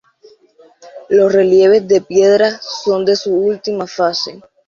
Los 1.09 1.31
relieves 1.31 1.87
de 1.87 2.01
piedra 2.01 2.59
son 2.59 3.05
de 3.05 3.15
su 3.15 3.31
última 3.35 3.85
fase. 3.85 4.41